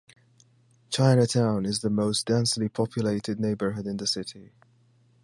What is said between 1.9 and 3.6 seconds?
most densely populated